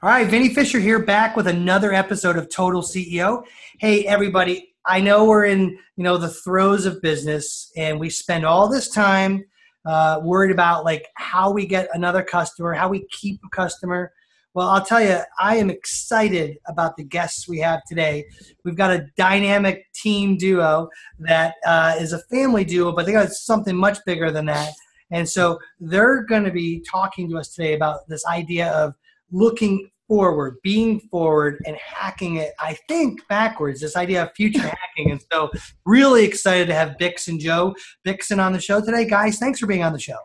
[0.00, 3.42] All right, Vinny Fisher here, back with another episode of Total CEO.
[3.80, 8.46] Hey, everybody, I know we're in you know the throes of business, and we spend
[8.46, 9.44] all this time
[9.84, 14.12] uh, worried about like how we get another customer, how we keep a customer.
[14.54, 18.24] Well, I'll tell you, I am excited about the guests we have today.
[18.64, 23.30] We've got a dynamic team duo that uh, is a family duo, but they got
[23.30, 24.74] something much bigger than that.
[25.10, 28.94] And so they're going to be talking to us today about this idea of
[29.30, 34.60] looking forward, being forward, and hacking it, I think, backwards, this idea of future
[34.96, 35.10] hacking.
[35.12, 35.50] And so,
[35.84, 39.04] really excited to have Bix and Joe Bickson on the show today.
[39.04, 40.16] Guys, thanks for being on the show.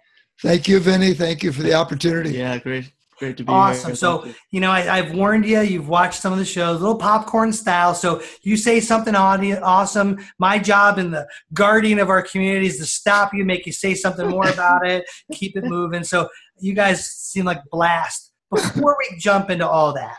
[0.42, 1.14] Thank you, Vinny.
[1.14, 2.32] Thank you for the opportunity.
[2.32, 2.92] Yeah, great.
[3.20, 3.62] Great to be here.
[3.62, 3.90] awesome.
[3.90, 3.96] here.
[3.96, 4.36] So, you.
[4.52, 7.94] you know, I, have warned you, you've watched some of the shows, little popcorn style.
[7.94, 10.18] So, you say something awesome.
[10.40, 13.94] My job in the guardian of our community is to stop you, make you say
[13.94, 16.04] something more about it, keep it moving.
[16.04, 16.28] So,
[16.60, 20.18] you guys seem like blast before we jump into all that,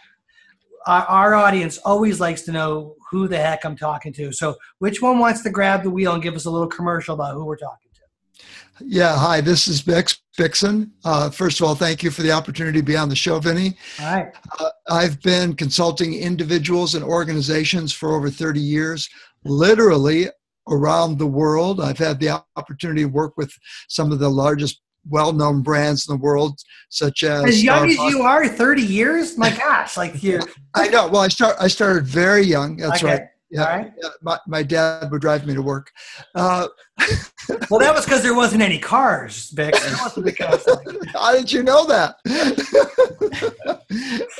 [0.86, 4.32] our, our, audience always likes to know who the heck I'm talking to.
[4.32, 7.34] So, which one wants to grab the wheel and give us a little commercial about
[7.34, 8.84] who we're talking to?
[8.84, 10.92] Yeah, hi, this is Bix Bickson.
[11.04, 13.76] Uh, first of all, thank you for the opportunity to be on the show, Vinny.
[14.00, 14.32] All right.
[14.58, 19.08] Uh, I've been consulting individuals and organizations for over 30 years,
[19.44, 20.26] literally
[20.68, 21.80] around the world.
[21.80, 23.52] I've had the opportunity to work with
[23.88, 28.06] some of the largest well-known brands in the world, such as as young Starbucks.
[28.06, 29.36] as you are, thirty years.
[29.38, 30.40] My gosh, like you.
[30.74, 31.08] I know.
[31.08, 31.56] Well, I start.
[31.60, 32.76] I started very young.
[32.76, 33.12] That's okay.
[33.12, 33.22] right.
[33.54, 35.92] Yeah, yeah, my, my dad would drive me to work.
[36.34, 36.66] Uh,
[37.70, 39.76] well, that was because there wasn't any cars, Bix.
[41.12, 42.16] How did you know that?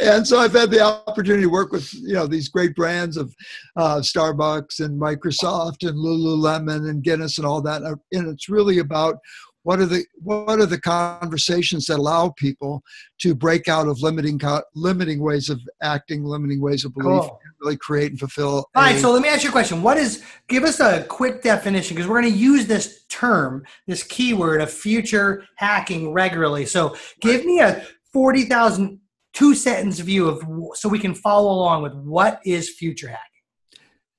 [0.01, 3.33] and so I've had the opportunity to work with you know these great brands of
[3.77, 7.83] uh, Starbucks and Microsoft and Lululemon and Guinness and all that.
[7.83, 9.19] And it's really about
[9.65, 12.83] what are the what are the conversations that allow people
[13.19, 14.41] to break out of limiting
[14.75, 17.41] limiting ways of acting limiting ways of belief cool.
[17.61, 19.83] really create and fulfill all right so let me ask you a question.
[19.83, 24.03] What is give us a quick definition because we're going to use this term this
[24.03, 26.67] keyword of future hacking regularly.
[26.67, 29.00] So give me a 40000
[29.33, 30.43] two sentence view of
[30.75, 33.21] so we can follow along with what is future hacking.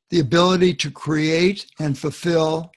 [0.09, 2.71] The ability to create and fulfill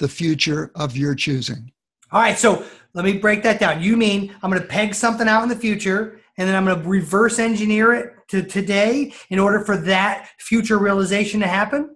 [0.00, 1.70] the future of your choosing
[2.12, 2.64] all right, so
[2.94, 3.82] let me break that down.
[3.82, 6.80] You mean I'm going to peg something out in the future and then I'm going
[6.80, 11.94] to reverse engineer it to today in order for that future realization to happen?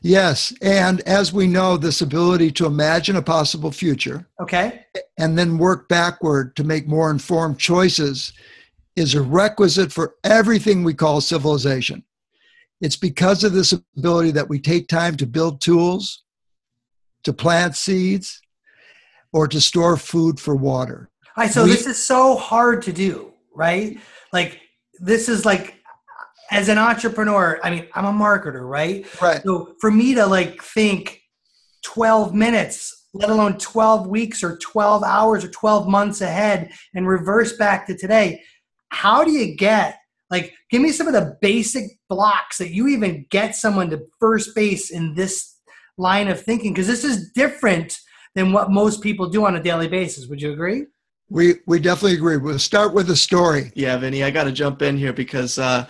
[0.00, 4.86] Yes, and as we know, this ability to imagine a possible future, okay,
[5.18, 8.32] and then work backward to make more informed choices
[8.96, 12.02] is a requisite for everything we call civilization.
[12.80, 16.22] It's because of this ability that we take time to build tools,
[17.24, 18.40] to plant seeds,
[19.34, 21.10] or to store food for water.
[21.36, 23.98] I so we, this is so hard to do, right?
[24.32, 24.60] Like
[25.00, 25.74] this is like
[26.52, 29.04] as an entrepreneur, I mean, I'm a marketer, right?
[29.20, 29.42] Right.
[29.42, 31.20] So for me to like think
[31.82, 37.56] 12 minutes, let alone 12 weeks or 12 hours or 12 months ahead and reverse
[37.56, 38.40] back to today,
[38.90, 39.98] how do you get
[40.30, 44.54] like give me some of the basic blocks that you even get someone to first
[44.54, 45.58] base in this
[45.98, 47.98] line of thinking because this is different
[48.34, 50.26] than what most people do on a daily basis.
[50.26, 50.86] Would you agree?
[51.30, 52.36] We we definitely agree.
[52.36, 53.72] We'll start with a story.
[53.74, 55.86] Yeah, Vinny, I got to jump in here because uh,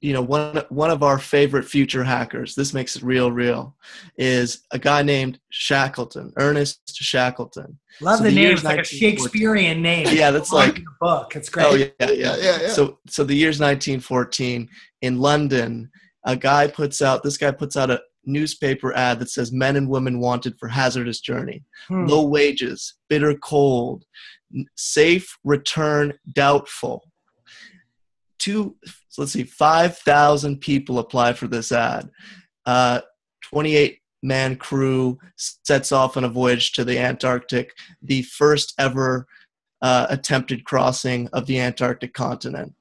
[0.00, 2.54] you know one one of our favorite future hackers.
[2.54, 3.76] This makes it real, real.
[4.18, 7.78] Is a guy named Shackleton, Ernest Shackleton.
[8.00, 8.52] Love so the, the name.
[8.52, 10.08] It's like a Shakespearean name.
[10.10, 11.36] Yeah, that's like a book.
[11.36, 11.66] It's great.
[11.66, 12.68] Oh yeah, yeah, yeah, yeah.
[12.68, 14.68] So so the year's 1914
[15.02, 15.90] in London.
[16.24, 17.22] A guy puts out.
[17.22, 21.20] This guy puts out a, newspaper ad that says men and women wanted for hazardous
[21.20, 21.64] journey.
[21.88, 22.06] Hmm.
[22.06, 24.04] low wages bitter cold
[24.76, 27.10] safe return doubtful.
[28.38, 28.76] Two
[29.08, 32.10] so let's see 5000 people applied for this ad.
[32.66, 33.00] Uh,
[33.42, 39.26] 28 man crew sets off on a voyage to the antarctic the first ever
[39.82, 42.72] uh, attempted crossing of the antarctic continent.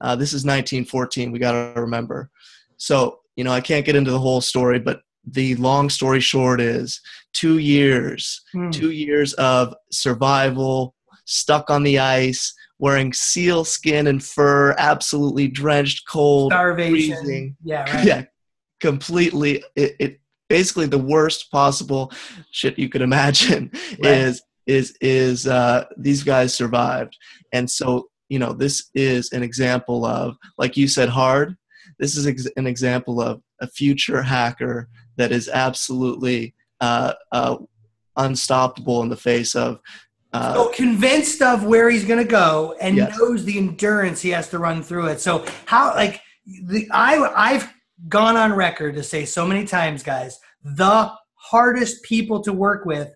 [0.00, 2.30] Uh, this is 1914 we got to remember.
[2.76, 6.60] So you know, I can't get into the whole story, but the long story short
[6.60, 7.00] is
[7.32, 8.70] two years, hmm.
[8.70, 16.08] two years of survival, stuck on the ice, wearing seal skin and fur, absolutely drenched,
[16.08, 17.16] cold, starvation.
[17.16, 17.56] Freezing.
[17.62, 18.04] Yeah, right.
[18.04, 18.24] Yeah,
[18.80, 19.62] completely.
[19.76, 22.10] It, it basically the worst possible
[22.50, 23.70] shit you could imagine
[24.02, 24.18] right.
[24.18, 27.16] is is is uh, these guys survived,
[27.52, 31.56] and so you know this is an example of like you said, hard
[31.98, 37.56] this is ex- an example of a future hacker that is absolutely uh, uh,
[38.16, 39.80] unstoppable in the face of
[40.32, 43.16] Uh, so convinced of where he's going to go and Yes.
[43.18, 45.20] knows the endurance he has to run through it.
[45.20, 46.20] So how like
[46.70, 47.66] the I I've
[48.08, 53.08] gone on record to say so many times, guys, the hardest people to work with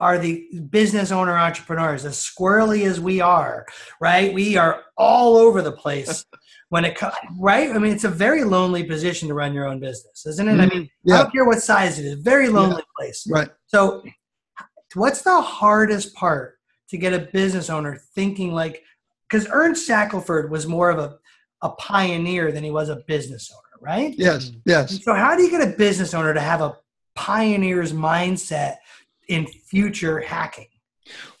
[0.00, 2.04] are the business owner entrepreneurs.
[2.04, 3.64] As squirrely as we are,
[4.00, 4.32] right?
[4.34, 6.24] We are all over the place
[6.68, 7.70] when it comes, right?
[7.70, 10.52] I mean, it's a very lonely position to run your own business, isn't it?
[10.52, 10.82] I mean, I Mm-hmm.
[11.04, 13.26] Yeah, don't care what size it is, very lonely place.
[13.30, 13.48] right.
[13.66, 14.02] So,
[14.94, 16.58] what's the hardest part
[16.88, 18.82] to get a business owner thinking like?
[19.28, 21.16] Because Ernst Shackelford was more of a,
[21.62, 24.14] a pioneer than he was a business owner, right?
[24.18, 25.02] Yes, yes.
[25.02, 26.76] So, how do you get a business owner to have a
[27.14, 28.76] pioneer's mindset
[29.28, 30.68] in future hacking?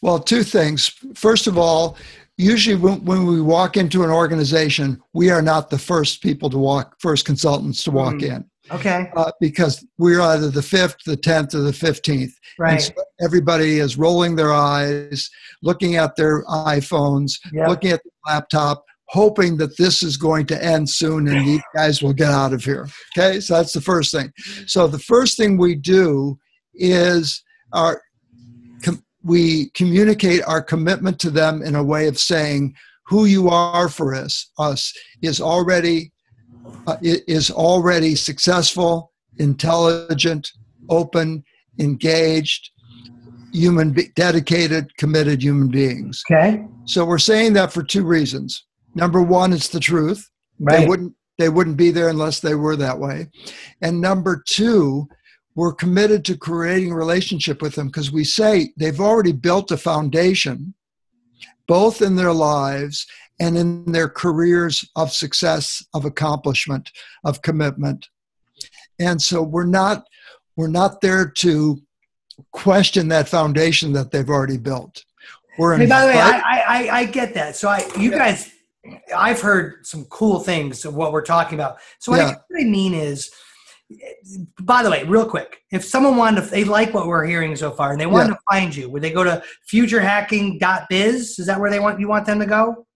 [0.02, 0.88] Well, two things.
[1.14, 1.96] First of all,
[2.36, 6.58] usually when, when we walk into an organization, we are not the first people to
[6.58, 8.22] walk, first consultants to walk Mm.
[8.22, 12.34] in, Okay, uh, because we're either the fifth, the tenth, or the fifteenth.
[12.58, 12.80] And right.
[12.82, 15.30] so everybody is rolling their eyes,
[15.62, 17.68] looking at their iPhones, Yeah.
[17.68, 22.02] looking at the laptop, hoping that this is going to end soon and these guys
[22.02, 22.88] will get out of here.
[23.16, 24.32] Okay, so that's the first thing.
[24.66, 26.38] So the first thing we do
[26.74, 27.43] is
[27.74, 28.02] our
[28.82, 32.74] com- we communicate our commitment to them in a way of saying
[33.06, 34.92] who you are for us us
[35.22, 36.12] is already
[36.86, 40.50] uh, is already successful intelligent
[40.88, 41.44] open
[41.78, 42.70] engaged
[43.52, 46.22] human be- dedicated committed human beings.
[46.30, 48.66] Okay, so we're saying that for two reasons.
[48.94, 50.30] Number one it's the truth.
[50.60, 50.80] Right.
[50.80, 53.28] they wouldn't they wouldn't be there unless they were that way.
[53.82, 55.08] And number two
[55.54, 59.76] we're committed to creating a relationship with them because we say they've already built a
[59.76, 60.74] foundation
[61.66, 63.06] both in their lives
[63.40, 66.90] and in their careers of success of accomplishment
[67.24, 68.08] of commitment
[68.98, 70.04] and so we're not
[70.56, 71.80] we're not there to
[72.52, 75.04] question that foundation that they've already built
[75.58, 77.54] we're Hey, by the way, I, I, I, get that.
[77.54, 78.18] So I, you Yeah.
[78.18, 78.50] guys,
[79.16, 81.78] I've heard some cool things of what we're talking about.
[82.00, 82.34] So Yeah.
[82.48, 83.30] what I mean is,
[84.60, 87.70] by the way, real quick, if someone wanted to, they like what we're hearing so
[87.70, 88.34] far and they wanted Yeah.
[88.34, 89.42] to find you, would they go to
[89.72, 91.38] futurehacking.biz?
[91.38, 92.86] Is that where they want, you want them to go?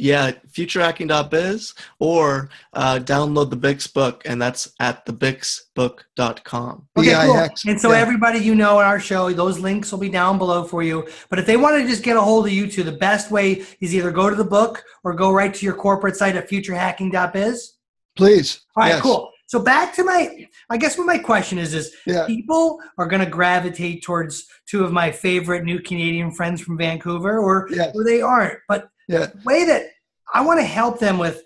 [0.00, 6.86] yeah, futurehacking.biz or uh, download the Bix book, and that's at thebixbook.com.
[6.96, 7.48] Okay, cool.
[7.66, 7.98] And so yeah.
[7.98, 11.08] everybody you know in our show, those links will be down below for you.
[11.28, 13.64] But if they want to just get a hold of you two, the best way
[13.80, 17.72] is either go to the book or go right to your corporate site at futurehacking.biz.
[18.16, 19.02] please All right, yes.
[19.02, 19.32] cool.
[19.48, 23.24] So back to my, I guess what my question is is yeah people are going
[23.24, 27.92] to gravitate towards two of my favorite new Canadian friends from Vancouver, or, Yes.
[27.96, 28.58] or they aren't.
[28.68, 29.26] But Yeah.
[29.26, 29.86] the way that
[30.34, 31.42] I want to help them with,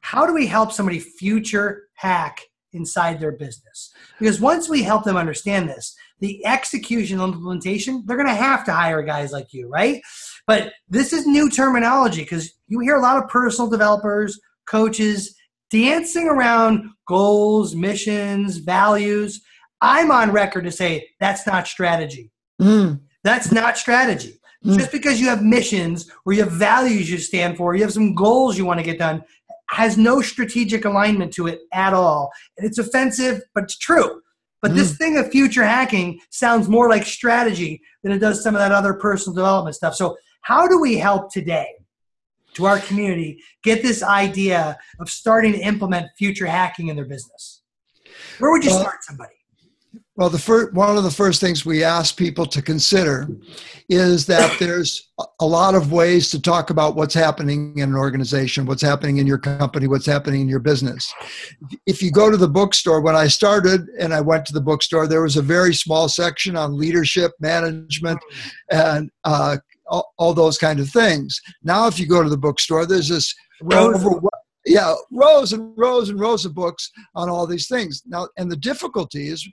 [0.00, 2.40] how do we help somebody future hack
[2.72, 3.92] inside their business?
[4.18, 8.72] Because once we help them understand this, the execution implementation, they're going to have to
[8.72, 10.02] hire guys like you, right?
[10.48, 15.36] But this is new terminology because you hear a lot of personal developers, coaches
[15.70, 19.42] dancing around goals, missions, values.
[19.80, 22.30] I'm on record to say that's not strategy.
[22.60, 24.40] Mm, That's not strategy.
[24.64, 24.78] Mm.
[24.78, 28.14] Just because you have missions or you have values you stand for, you have some
[28.14, 29.22] goals you want to get done,
[29.70, 32.30] has no strategic alignment to it at all.
[32.56, 34.20] And it's offensive, but it's true.
[34.62, 38.60] But this thing of future hacking sounds more like strategy than it does some of
[38.60, 39.94] that other personal development stuff.
[39.94, 41.68] So, how do we help today
[42.54, 47.62] to our community get this idea of starting to implement future hacking in their business?
[48.38, 49.34] Where would you Well, start somebody?
[50.16, 53.28] Well, the first, one of the first things we ask people to consider
[53.88, 57.96] is that there's a- a lot of ways to talk about what's happening in an
[57.96, 61.12] organization, what's happening in your company, what's happening in your business.
[61.86, 65.08] If you go to the bookstore, when I started and I went to the bookstore,
[65.08, 68.20] there was a very small section on leadership, management,
[68.70, 71.40] and uh, all, all those kind of things.
[71.62, 74.20] Now, if you go to the bookstore, there's this Rose, over,
[74.66, 78.02] yeah, rows and rows and rows of books on all these things.
[78.06, 79.46] Now, and the difficulty is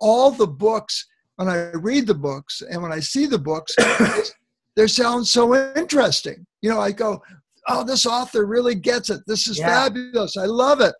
[0.00, 3.74] all the books, when I read the books and when I see the books,
[4.76, 6.46] they sound so interesting.
[6.62, 7.22] You know, I go,
[7.68, 9.20] oh, this author really gets it.
[9.26, 9.68] This is Yeah.
[9.68, 10.36] fabulous.
[10.36, 10.94] I love it.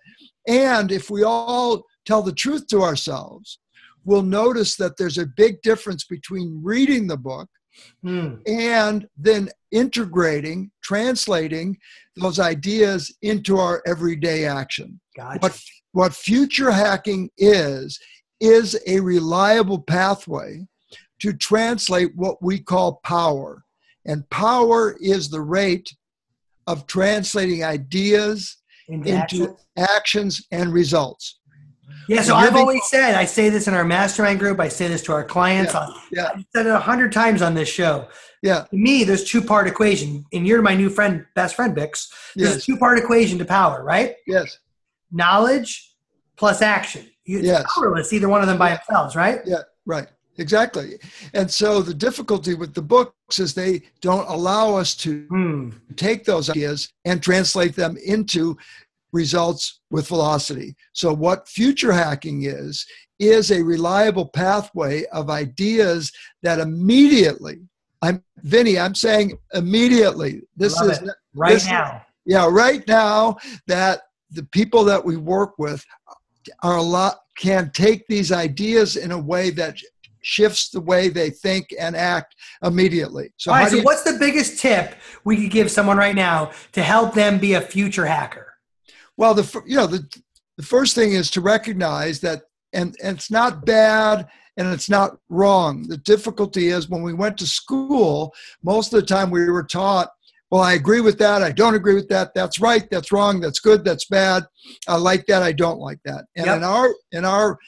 [0.47, 3.59] And if we all tell the truth to ourselves,
[4.05, 7.49] we'll notice that there's a big difference between reading the book
[8.03, 8.37] Hmm.
[8.47, 11.77] and then integrating, translating
[12.17, 15.01] those ideas into our everyday action.
[15.17, 15.39] Gotcha.
[15.41, 15.61] What,
[15.93, 17.99] what future hacking is,
[18.41, 20.67] is a reliable pathway
[21.21, 23.65] to translate what we call power.
[24.05, 25.95] And power is the rate
[26.67, 29.57] of translating ideas Into into action?
[29.79, 31.39] actions and results.
[32.09, 35.03] Yeah, so I've always said, I say this in our mastermind group, I say this
[35.05, 35.75] to our clients.
[35.75, 36.31] Yeah, I- yeah.
[36.35, 38.09] I've said it a hundred times on this show.
[38.43, 38.65] Yeah.
[38.71, 42.09] To me, there's two part equation, and you're my new friend, best friend, Bix.
[42.37, 42.63] There's Yes.
[42.63, 44.15] a two part equation to power, right?
[44.27, 44.59] Yes.
[45.11, 45.95] Knowledge
[46.37, 47.09] plus action.
[47.25, 47.65] You- It's Yes.
[47.75, 49.41] powerless, either one of them by themselves, right?
[49.47, 49.63] Yeah.
[49.85, 50.09] Right.
[50.39, 50.99] Exactly.
[51.33, 55.71] And so the difficulty with the books is they don't allow us to Hmm.
[55.97, 58.59] take those ideas and translate them into
[59.13, 60.77] results with velocity.
[60.93, 62.85] So, what future hacking is,
[63.19, 67.61] is a reliable pathway of ideas that immediately,
[68.03, 70.43] I'm Vinny, I'm saying immediately.
[70.57, 71.11] This Love is it.
[71.35, 72.05] Right This- now.
[72.27, 73.37] yeah, right now
[73.67, 75.85] that the people that we work with
[76.63, 79.77] are a lot can take these ideas in a way that
[80.23, 82.35] shifts the way they think and act
[82.65, 83.33] immediately.
[83.37, 84.95] So, All right, so you- what's the biggest tip
[85.25, 88.55] we could give someone right now to help them be a future hacker?
[89.17, 90.07] Well, the you know the
[90.57, 92.43] the first thing is to recognize that,
[92.73, 95.87] and, and it's not bad and it's not wrong.
[95.87, 100.09] The difficulty is when we went to school, most of the time we were taught,
[100.51, 103.59] well, I agree with that, I don't agree with that, that's right, that's wrong, that's
[103.59, 104.45] good, that's bad,
[104.89, 106.25] I like that, I don't like that.
[106.37, 106.57] And Yep.
[106.57, 107.59] in our in our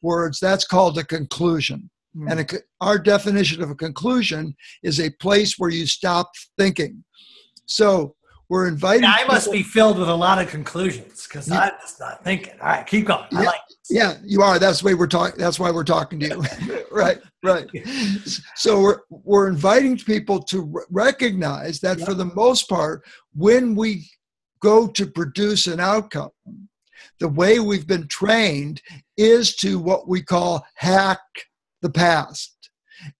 [0.00, 1.90] words, that's called a conclusion.
[2.14, 2.28] Hmm.
[2.28, 2.46] And a,
[2.80, 7.04] our definition of a conclusion is a place where you stop thinking.
[7.66, 8.14] So
[8.50, 9.04] we're inviting.
[9.04, 11.60] I must people- be filled with a lot of conclusions because Yeah.
[11.60, 12.52] I'm just not thinking.
[12.60, 13.24] All right, keep going.
[13.32, 13.46] I Yeah.
[13.46, 14.58] like Yeah, you are.
[14.58, 15.38] That's why we're talking.
[15.38, 16.42] That's why we're talking to you.
[16.92, 17.66] right, right.
[18.56, 23.02] So we're we're inviting people to re- recognize that for the most part,
[23.32, 24.08] when we
[24.60, 26.30] go to produce an outcome,
[27.18, 28.82] the way we've been trained
[29.16, 31.20] is to what we call hack
[31.82, 32.54] the past,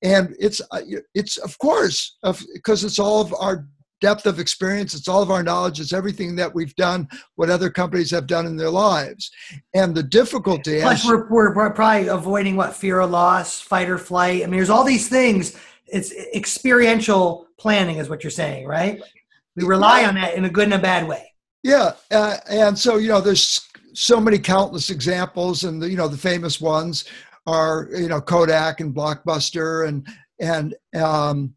[0.02, 0.82] and it's uh,
[1.14, 2.16] it's of course
[2.54, 3.66] because it's all of our
[4.00, 7.70] depth of experience it's all of our knowledge it's everything that we've done what other
[7.70, 9.30] companies have done in their lives
[9.74, 13.98] and the difficulty Plus, we're, we're, we're probably avoiding what fear of loss, fight or
[13.98, 14.42] flight.
[14.42, 15.56] I mean, there's all these things.
[15.86, 19.00] It's experiential planning, is what you're saying, right?
[19.56, 21.32] We rely on that in a good and a bad way.
[21.62, 26.08] Yeah, uh, and so you know, there's so many countless examples, and the, you know,
[26.08, 27.04] the famous ones
[27.46, 30.06] are you know Kodak and Blockbuster and
[30.38, 31.54] and um,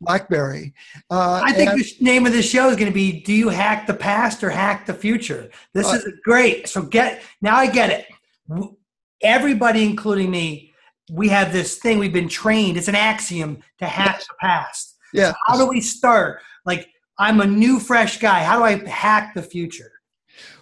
[0.00, 0.74] BlackBerry.
[1.10, 3.48] Uh, I think and- the name of this show is going to be "Do you
[3.48, 6.68] hack the past or hack the future?" This Uh, is great.
[6.68, 7.56] So get now.
[7.56, 8.06] I get it.
[9.22, 10.72] Everybody, including me,
[11.10, 11.98] we have this thing.
[11.98, 12.76] We've been trained.
[12.76, 14.96] It's an axiom to hack the past.
[15.12, 16.42] yeah, How do we start?
[16.66, 16.88] Like,
[17.18, 18.42] I'm a new, fresh guy.
[18.42, 19.92] How do I hack the future?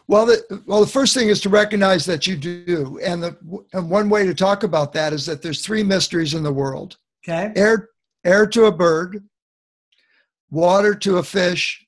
[0.06, 3.36] Well, the, well, the first thing is to recognize that you do, and the
[3.72, 6.98] and one way to talk about that is that there's three mysteries in the world:
[7.26, 7.52] Okay.
[7.56, 7.88] air,
[8.24, 9.22] air to a bird,
[10.50, 11.86] water to a fish,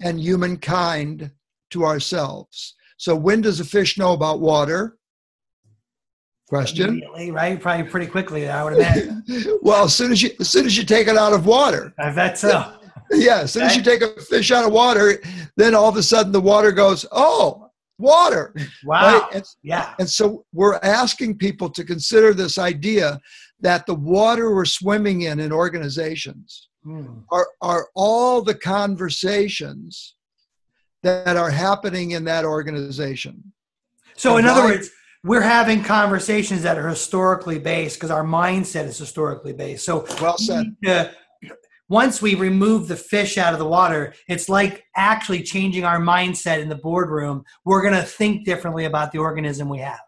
[0.00, 1.30] and humankind
[1.70, 2.74] to ourselves.
[2.96, 4.96] So, when does a fish know about water?
[6.48, 6.88] Question.
[6.88, 7.60] Immediately, right?
[7.60, 8.48] Probably pretty quickly.
[8.48, 9.22] I would imagine.
[9.62, 12.10] well, as soon as you as soon as you take it out of water, I
[12.10, 12.72] bet so.
[13.12, 15.20] yeah, as soon as you take a fish out of water,
[15.56, 18.54] then all of a sudden the water goes, oh, water.
[18.84, 19.20] Wow.
[19.20, 19.34] Right?
[19.34, 19.94] And, Yeah.
[19.98, 23.20] and so we're asking people to consider this idea
[23.60, 27.18] that the water we're swimming in in organizations Hmm.
[27.30, 30.14] are are all the conversations
[31.02, 33.52] that are happening in that organization.
[34.16, 34.90] So, in other why- words,
[35.24, 39.84] we're having conversations that are historically based because our mindset is historically based.
[39.84, 40.66] So, Well said.
[40.80, 41.12] need to-
[41.88, 46.60] once we remove the fish out of the water, it's like actually changing our mindset
[46.60, 47.42] in the boardroom.
[47.64, 50.00] We're going to think differently about the organism we have.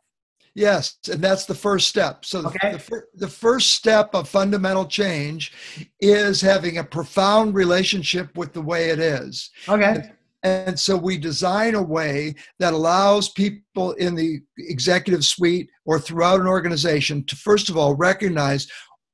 [0.55, 2.25] Yes, and that's the first step.
[2.25, 2.73] So Okay.
[2.73, 5.53] the, fir- the first step of fundamental change
[6.01, 9.51] is having a profound relationship with the way it is.
[9.69, 10.11] Okay.
[10.43, 16.41] And so we design a way that allows people in the executive suite or throughout
[16.41, 18.67] an organization to, first of all, recognize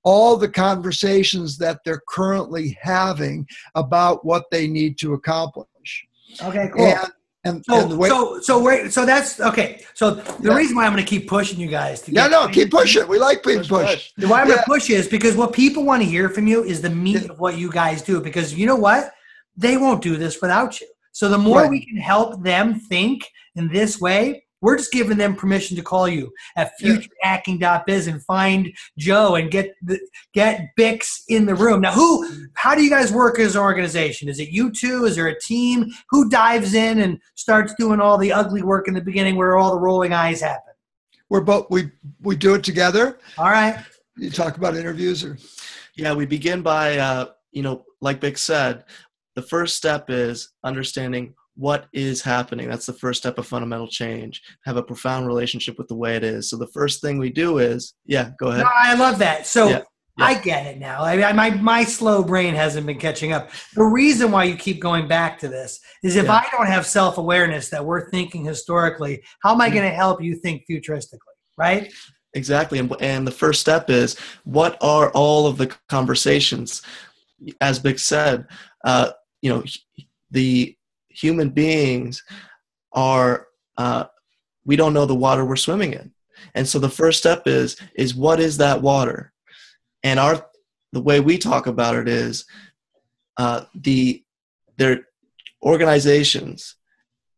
[0.04, 6.06] all the conversations that they're currently having about what they need to accomplish.
[6.42, 6.70] Okay.
[6.72, 6.86] Cool.
[6.86, 7.10] And,
[7.46, 9.82] and, So, and the way, so, so, wait, so that's okay.
[9.94, 10.54] So the Yeah.
[10.56, 13.06] reason why I'm going to keep pushing you guys to yeah, no, keep pushing.
[13.08, 14.14] We like being Push, pushed.
[14.16, 14.28] push.
[14.30, 14.62] Why I'm going Yeah.
[14.64, 17.32] to push is because what people want to hear from you is the meat Yeah.
[17.32, 18.20] of what you guys do.
[18.20, 19.12] Because you know what?
[19.56, 20.88] They won't do this without you.
[21.12, 21.70] So the more Right.
[21.70, 23.24] we can help them think
[23.54, 26.96] in this way, we're just giving them permission to call you at Yeah.
[27.24, 30.00] futurehacking.biz and find Joe and get the,
[30.34, 31.82] get Bix in the room.
[31.82, 32.48] Now, who?
[32.54, 34.28] How do you guys work as an organization?
[34.28, 35.04] Is it you two?
[35.04, 35.86] Is there a team?
[36.10, 39.70] Who dives in and starts doing all the ugly work in the beginning where all
[39.70, 40.74] the rolling eyes happen?
[41.30, 41.92] We're both we
[42.22, 43.20] we do it together.
[43.38, 43.78] All right.
[44.16, 45.38] You talk about interviews or
[45.94, 48.84] Yeah, we begin by, uh, you know, like Bix said,
[49.36, 52.68] the first step is understanding what is happening.
[52.68, 54.42] That's the first step of fundamental change.
[54.64, 56.50] Have a profound relationship with the way it is.
[56.50, 58.64] So the first thing we do is, yeah, go ahead.
[58.64, 59.46] No, I love that.
[59.46, 59.82] So Yeah.
[60.18, 60.24] Yeah.
[60.24, 61.02] I get it now.
[61.02, 63.50] I mean, my my slow brain hasn't been catching up.
[63.74, 66.32] The reason why you keep going back to this is if Yeah.
[66.40, 69.74] I don't have self awareness that we're thinking historically, how am I Mm.
[69.74, 71.18] going to help you think futuristically?
[71.58, 71.92] Right?
[72.34, 72.78] Exactly.
[72.78, 76.82] And, and the first step is what are all of the conversations?
[77.60, 78.46] As Bix said,
[78.84, 79.10] uh,
[79.42, 79.64] you know,
[80.30, 80.75] the
[81.16, 82.22] human beings
[82.92, 83.46] are,
[83.76, 84.04] uh,
[84.64, 86.12] we don't know the water we're swimming in.
[86.54, 89.32] And so the first step is, is what is that water?
[90.02, 90.46] And our,
[90.92, 92.44] the way we talk about it is
[93.36, 94.22] uh, the,
[94.76, 95.06] their
[95.62, 96.76] organizations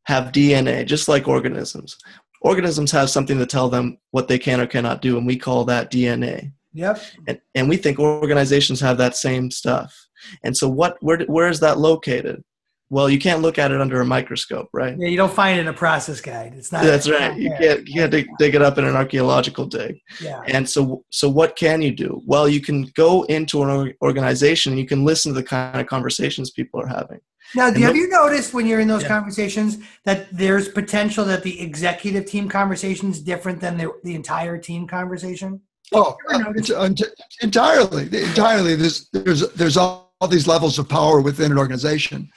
[0.04, 1.98] have DNA, just like organisms
[2.40, 5.64] organisms have something to tell them what they can or cannot do, and we call
[5.64, 6.52] that DNA.
[6.72, 7.02] Yep.
[7.26, 9.94] And, and we think organizations have that same stuff.
[10.42, 12.42] And so, what where where is that located?
[12.90, 14.96] Well, you can't look at it under a microscope, right?
[14.98, 16.54] Yeah, you don't find it in a process guide.
[16.56, 16.84] It's not.
[16.84, 17.32] That's it's right.
[17.32, 20.00] not You can't you can't dig, dig it up in an archaeological dig.
[20.22, 20.40] Yeah.
[20.46, 22.22] And so, so what can you do?
[22.24, 25.86] Well, you can go into an organization and you can listen to the kind of
[25.86, 27.20] conversations people are having.
[27.54, 29.08] Now, do, have the- you noticed when you're in those Yeah.
[29.08, 34.58] conversations that there's potential that the executive team conversation is different than the, the entire
[34.58, 35.60] team conversation?
[35.92, 37.02] Oh, uh, it's- ent-
[37.42, 38.74] entirely, entirely.
[38.76, 42.30] There's there's there's all, all these levels of power within an organization.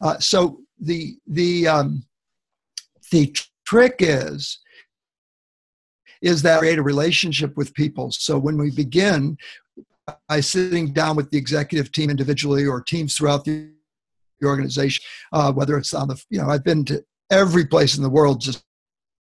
[0.00, 2.04] Uh, so the the um,
[3.10, 3.34] the
[3.66, 4.60] trick is
[6.22, 8.10] is that create a relationship with people.
[8.10, 9.36] So when we begin
[10.28, 13.70] by sitting down with the executive team individually or teams throughout the
[14.42, 18.10] organization, uh, whether it's on the you know I've been to every place in the
[18.10, 18.64] world just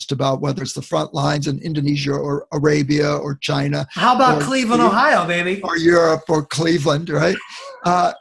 [0.09, 4.83] about whether it's the front lines in Indonesia or Arabia or China How about Cleveland,
[4.83, 5.61] Ohio, baby?
[5.63, 7.37] or Europe or Cleveland, right?
[7.85, 8.13] Uh,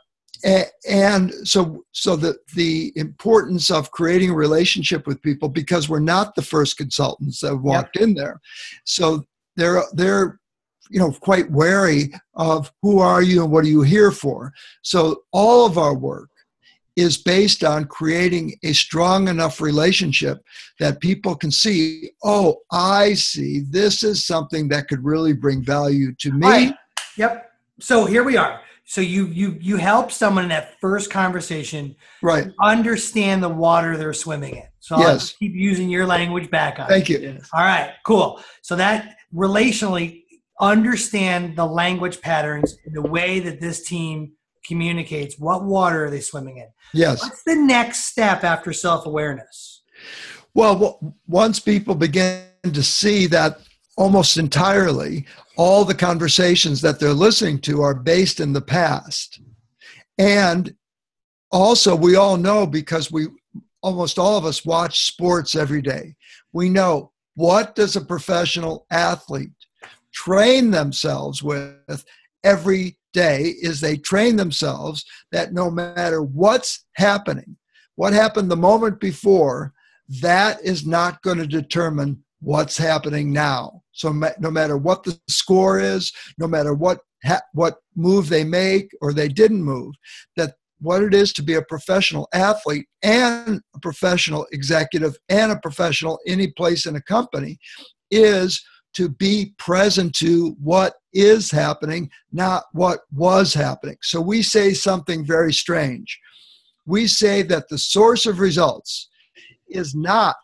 [0.88, 6.36] and so, so the the importance of creating a relationship with people because we're not
[6.36, 8.40] the first consultants that have walked in there,
[8.86, 9.26] so
[9.58, 10.40] they're they're
[10.90, 14.54] you know quite wary of who are you and what are you here for.
[14.82, 16.29] So all of our work
[17.00, 20.40] is based on creating a strong enough relationship
[20.80, 26.14] that people can see, oh, I see, this is something that could really bring value
[26.20, 26.48] to me.
[26.48, 26.76] Right.
[27.18, 27.52] Yep.
[27.80, 28.62] So here we are.
[28.86, 32.48] So you you you help someone in that first conversation Right.
[32.60, 34.68] understand the water they're swimming in.
[34.80, 35.34] So I'll Yes.
[35.38, 36.88] keep using your language back on.
[36.88, 37.20] Thank you.
[37.20, 37.48] Yes.
[37.54, 38.42] All right, cool.
[38.64, 40.24] So that relationally
[40.60, 44.34] understand the language patterns, the way that this team
[44.70, 45.38] communicates.
[45.38, 46.68] What water are they swimming in?
[46.94, 47.22] Yes.
[47.22, 49.82] What's the next step after self awareness?
[50.54, 53.60] Well, once people begin to see that
[53.98, 55.26] almost entirely
[55.58, 59.42] all the conversations that they're listening to are based in the past.
[60.18, 60.74] And
[61.52, 63.28] also, we all know because we
[63.82, 66.16] almost all of us watch sports every day.
[66.54, 69.52] We know what does a professional athlete
[70.14, 72.06] train themselves with
[72.44, 77.58] every day is they train themselves that no matter what's happening,
[77.96, 79.74] what happened the moment before,
[80.22, 83.82] that is not going to determine what's happening now.
[83.92, 88.90] So no matter what the score is, no matter what ha- what move they make
[89.02, 89.94] or they didn't move,
[90.38, 95.60] that what it is to be a professional athlete and a professional executive and a
[95.60, 97.58] professional any place in a company
[98.12, 103.98] is to be present to what is happening, not what was happening.
[104.02, 106.20] So we say something very strange.
[106.86, 109.10] We say that the source of results
[109.68, 110.36] is not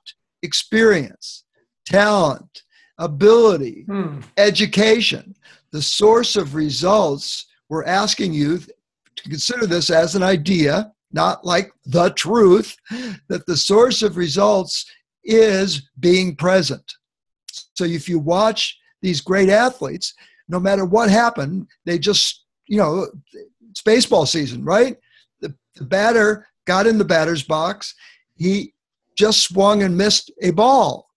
[0.43, 1.43] experience,
[1.86, 2.63] talent,
[2.97, 4.21] ability, Hmm.
[4.38, 5.36] education.
[5.71, 11.71] The source of results, we're asking you to consider this as an idea, not like
[11.86, 12.75] the truth,
[13.27, 14.86] that the source of results
[15.23, 16.93] is being present.
[17.76, 20.14] So if you watch these great athletes,
[20.48, 23.08] no matter what happened, they just, you know,
[23.70, 24.98] it's baseball season, right?
[25.42, 27.94] The, the batter got in the batter's box.
[28.36, 28.74] He
[29.18, 31.08] just swung and missed a ball.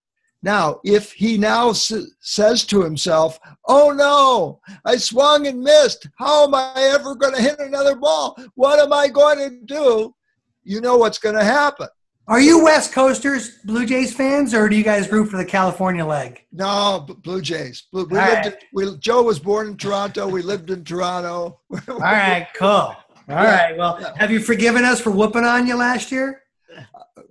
[0.42, 6.08] Now, if he now s- says to himself, Oh no, I swung and missed.
[6.16, 8.36] How am I ever going to hit another ball?
[8.54, 10.14] What am I going to do?
[10.62, 11.88] You know what's going to happen.
[12.28, 16.04] Are you West Coasters, Blue Jays fans, or do you guys root for the California
[16.04, 16.44] leg?
[16.52, 17.84] No, Blue Jays.
[17.90, 18.46] Blue, we lived right.
[18.46, 20.28] in, we, Joe was born in Toronto.
[20.28, 21.58] We lived in Toronto.
[21.88, 22.68] All right, cool.
[22.68, 22.96] All
[23.28, 23.74] right.
[23.78, 24.12] Well, Yeah.
[24.16, 26.42] have you forgiven us for whooping on you last year?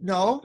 [0.02, 0.42] No,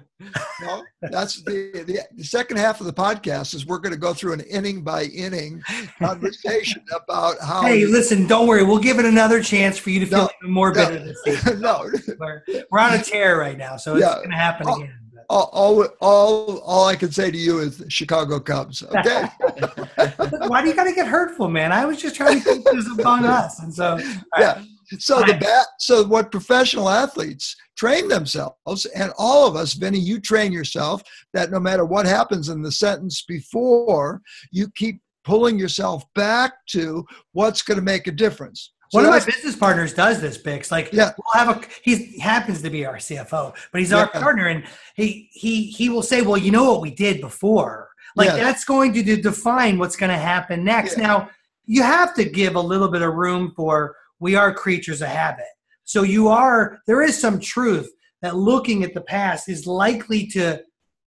[0.61, 0.83] no.
[1.03, 4.35] That's the, the, the second half of the podcast is we're going to go through
[4.35, 5.63] an inning by inning
[5.99, 7.63] conversation about how.
[7.63, 8.65] Hey, listen, don't worry.
[8.65, 11.19] We'll give it another chance for you to feel No, even more no, bitter this
[11.25, 11.61] season.
[11.61, 14.15] no, We're, we're on a tear right now, so it's Yeah.
[14.17, 14.99] going to happen Oh, again.
[15.15, 18.83] but- all, all, all, all I can say to you is Chicago Cubs.
[18.83, 19.25] Okay.
[20.47, 21.73] Why do you got to get hurtful, man?
[21.73, 23.99] I was just trying to keep this among us, and so
[24.39, 24.63] yeah.
[24.99, 25.67] So the bat.
[25.79, 31.51] So what professional athletes train themselves, and all of us, Vinny, you train yourself that
[31.51, 37.63] no matter what happens in the sentence before, you keep pulling yourself back to what's
[37.63, 38.73] going to make a difference.
[38.91, 40.71] So One of my business partners does this, Bix.
[40.71, 41.13] Like, Yeah.
[41.17, 44.21] we'll have a he happens to be our CFO, but he's our Yeah.
[44.21, 44.65] partner, and
[44.97, 48.93] he he he will say, "Well, you know what we did before." Like that's going
[48.93, 50.99] to define what's going to happen next.
[50.99, 51.07] Yeah.
[51.07, 51.31] Now,
[51.65, 55.47] you have to give a little bit of room for we are creatures of habit.
[55.85, 57.91] So you are there is some truth
[58.23, 60.63] that looking at the past is likely to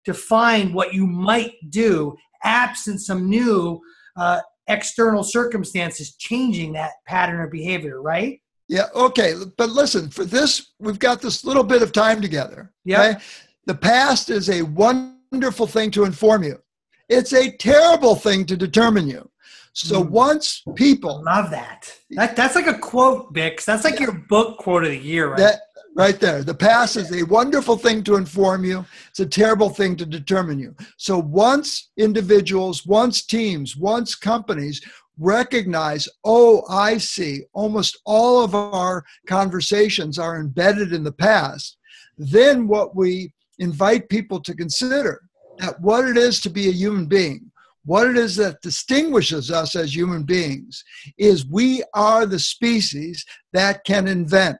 [0.05, 3.79] define what you might do absent some new
[4.17, 8.41] uh, external circumstances changing that pattern of behavior, right?
[8.67, 9.35] Yeah, okay.
[9.57, 12.71] But listen, for this, we've got this little bit of time together.
[12.85, 13.19] Yeah.
[13.65, 16.61] The past is a wonderful thing to inform you,
[17.09, 19.29] it's a terrible thing to determine you.
[19.73, 20.09] So Mm.
[20.09, 21.93] once people, Love that.
[22.11, 23.65] That that's like a quote, Bix.
[23.65, 25.37] That's like your book quote of the year, right?
[25.37, 25.61] that
[25.95, 29.95] right there, the past is a wonderful thing to inform you, it's a terrible thing
[29.97, 30.75] to determine you.
[30.97, 34.81] So once individuals, once teams, once companies
[35.17, 41.77] recognize, oh, I see, almost all of our conversations are embedded in the past,
[42.17, 45.21] then what we invite people to consider
[45.59, 47.50] that what it is to be a human being,
[47.85, 50.83] what it is that distinguishes us as human beings,
[51.17, 54.59] is we are the species that can invent,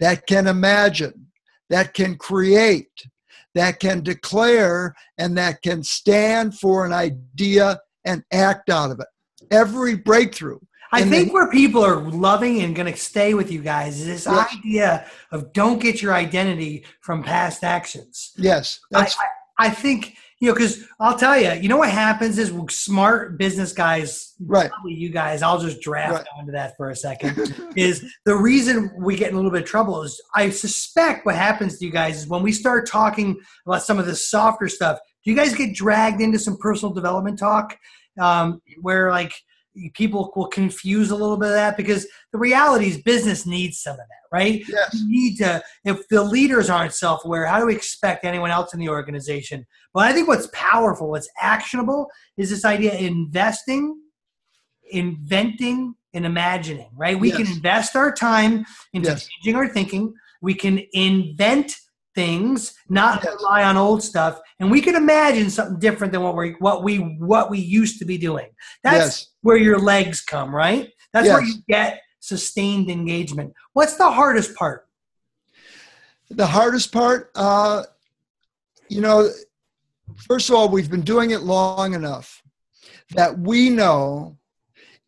[0.00, 1.28] that can imagine,
[1.70, 2.90] that can create,
[3.54, 9.06] that can declare, and that can stand for an idea and act out of it.
[9.50, 10.58] Every breakthrough.
[10.92, 14.26] I think where people are loving and going to stay with you guys is this
[14.26, 14.46] Yeah.
[14.58, 18.32] idea of don't get your identity from past actions.
[18.36, 21.90] Yes, I, that's I, I think you know because I'll tell you, you know what
[21.90, 24.70] happens is smart business guys, right.
[24.70, 25.42] probably you guys.
[25.42, 26.26] I'll just draft Right.
[26.38, 27.54] onto that for a second.
[27.76, 31.36] is the reason we get in a little bit of trouble is I suspect what
[31.36, 34.98] happens to you guys is when we start talking about some of the softer stuff,
[35.24, 37.76] do you guys get dragged into some personal development talk
[38.20, 39.32] um, where like
[39.94, 43.92] people will confuse a little bit of that because the reality is business needs some
[43.92, 44.62] of that, right?
[44.68, 44.94] Yes.
[44.94, 48.74] You need to, if the leaders aren't self aware, how do we expect anyone else
[48.74, 49.66] in the organization?
[49.92, 54.00] But I think what's powerful, what's actionable is this idea of investing
[54.90, 57.18] inventing and imagining, right?
[57.18, 59.26] We can invest our time into Yes.
[59.28, 60.14] changing our thinking.
[60.40, 61.76] We can invent
[62.16, 63.36] things, not Yes.
[63.36, 66.96] rely on old stuff, and we can imagine something different than what we what we
[67.32, 68.48] what we used to be doing.
[68.82, 69.26] That's Yes.
[69.42, 70.90] where your legs come, right?
[71.12, 73.52] That's where you get sustained engagement.
[73.74, 74.88] What's the hardest part?
[76.30, 77.84] The hardest part, uh,
[78.88, 79.30] you know,
[80.28, 82.42] first of all, we've been doing it long enough
[83.14, 84.36] that we know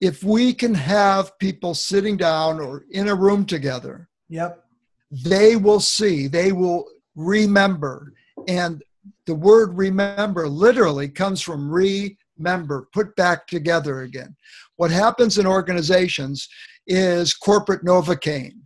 [0.01, 4.64] if we can have people sitting down or in a room together, Yep.
[5.11, 6.87] they will see, they will
[7.19, 8.15] remember.
[8.47, 8.83] And
[9.27, 14.37] the word remember literally comes from remember, put back together again.
[14.77, 16.49] What happens in organizations
[16.87, 18.61] is corporate novocaine,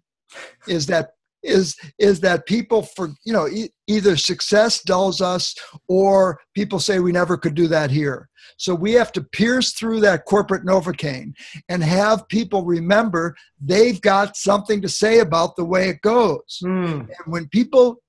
[0.68, 1.10] is that
[1.42, 5.56] is is that people for you know e- either success dulls us
[5.88, 9.98] or people say we never could do that here so we have to pierce through
[9.98, 11.32] that corporate novocaine
[11.68, 16.84] and have people remember they've got something to say about the way it goes Hmm.
[16.84, 18.01] and when people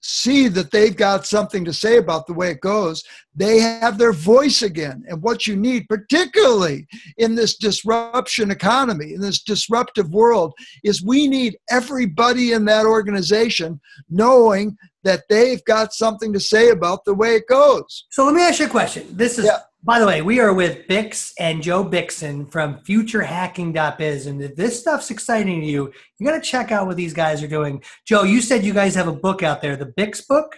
[0.00, 3.02] see that they've got something to say about the way it goes,
[3.34, 5.04] they have their voice again.
[5.08, 6.86] And what you need, particularly
[7.18, 10.54] in this disruption economy, in this disruptive world,
[10.84, 17.04] is we need everybody in that organization knowing that they've got something to say about
[17.04, 18.06] the way it goes.
[18.10, 19.06] So let me ask you a question.
[19.10, 19.58] This is, Yeah.
[19.86, 24.26] By the way, we are with Bix and Joe Bickson from futurehacking.biz.
[24.26, 27.40] And if this stuff's exciting to you, you got to check out what these guys
[27.40, 27.80] are doing.
[28.04, 30.56] Joe, you said you guys have a book out there, the Bix book.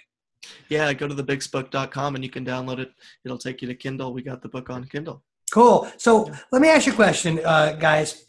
[0.71, 2.91] Yeah, go to thebixbook.com and you can download it.
[3.27, 4.15] It'll take you to Kindle.
[4.15, 5.23] We got the book on Kindle.
[5.53, 5.91] Cool.
[5.99, 8.25] So let me ask you a question, uh, guys.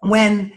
[0.00, 0.52] When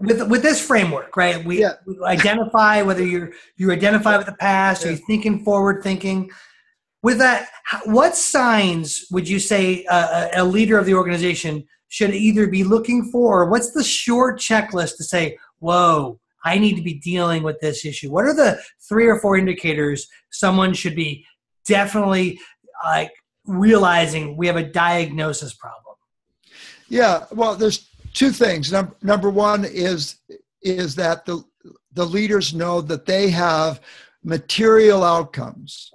[0.00, 1.42] with with this framework, right?
[1.42, 1.74] We, Yeah.
[1.86, 6.30] we identify whether you're you identify with the past, or you're thinking forward thinking.
[7.02, 7.48] With that,
[7.84, 12.62] what signs would you say uh, a a leader of the organization should either be
[12.62, 13.42] looking for?
[13.42, 17.84] Or what's the short checklist to say, "Whoa, I need to be dealing with this
[17.84, 18.10] issue?
[18.10, 21.24] What are the three or four indicators someone should be
[21.66, 22.38] definitely
[22.84, 23.12] like
[23.46, 25.96] realizing we have a diagnosis problem?
[26.88, 28.72] Yeah, well, there's two things.
[28.72, 30.16] Number number one is
[30.62, 31.42] is that the
[31.92, 33.80] the leaders know that they have
[34.22, 35.92] material outcomes.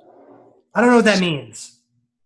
[0.75, 1.71] I don't know what that means.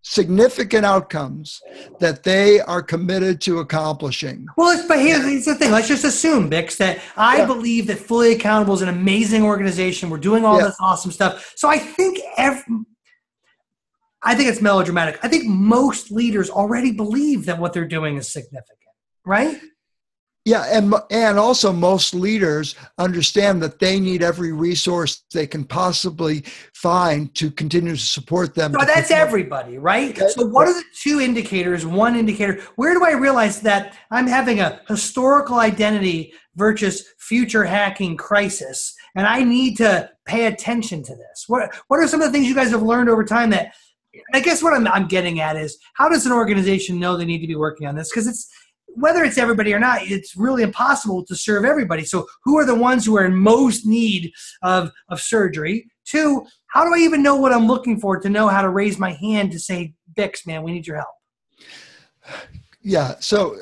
[0.02, 1.62] Significant outcomes
[2.00, 4.48] that they are committed to accomplishing.
[4.58, 5.72] Well, but here's, the thing.
[5.72, 7.46] Let's just assume, Bix, that I yeah.
[7.46, 10.10] believe that Fully Accountable is an amazing organization.
[10.10, 10.66] We're doing all yeah.
[10.66, 11.54] this awesome stuff.
[11.56, 12.64] So I think every,
[14.24, 15.20] I think it's melodramatic.
[15.22, 18.90] I think most leaders already believe that what they're doing is significant,
[19.26, 19.60] right?
[20.50, 26.44] Yeah, and and also most leaders understand that they need every resource they can possibly
[26.74, 28.74] find to continue to support them.
[28.74, 30.18] So that's everybody, right?
[30.18, 31.86] So what are the two indicators?
[31.86, 32.64] One indicator.
[32.78, 39.28] Where do I realize that I'm having a historical identity versus future hacking crisis, and
[39.28, 41.44] I need to pay attention to this?
[41.46, 43.76] What What are some of the things you guys have learned over time that?
[44.34, 47.42] I guess what I'm, I'm getting at is how does an organization know they need
[47.42, 48.10] to be working on this?
[48.10, 48.50] Because it's
[48.96, 52.04] whether it's everybody or not, it's really impossible to serve everybody.
[52.04, 54.32] So, who are the ones who are in most need
[54.64, 55.90] of, of surgery?
[56.06, 58.98] Two, how do I even know what I'm looking for to know how to raise
[58.98, 62.46] my hand to say, Bix, man, we need your help?
[62.82, 63.16] Yeah.
[63.20, 63.58] So,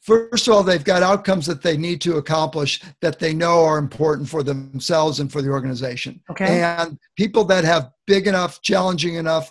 [0.00, 3.78] first of all, they've got outcomes that they need to accomplish that they know are
[3.78, 6.20] important for themselves and for the organization.
[6.30, 6.62] Okay.
[6.62, 9.50] And people that have big enough, challenging enough